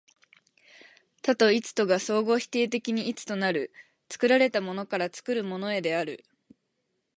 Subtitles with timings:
[1.21, 3.71] 多と一とが相互否定的に一となる、
[4.09, 6.25] 作られたものから作るものへである。